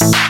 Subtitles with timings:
[0.00, 0.21] you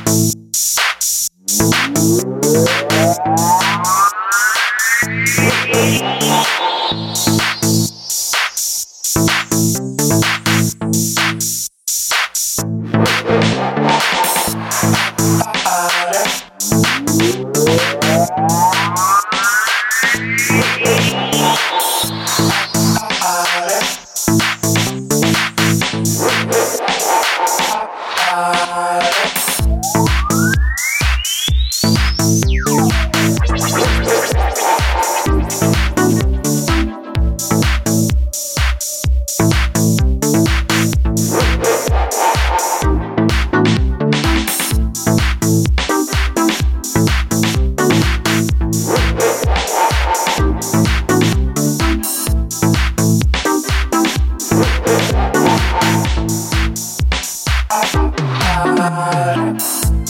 [59.22, 60.01] Bye.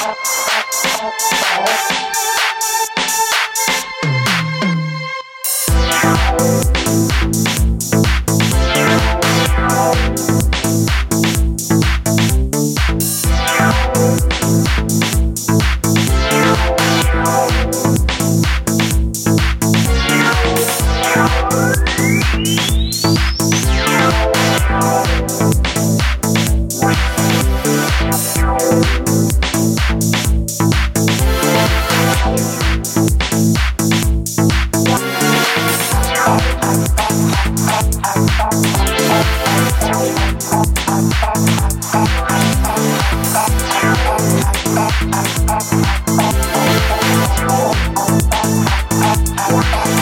[0.00, 0.16] Thank
[2.02, 2.07] you.
[49.50, 49.97] Wow.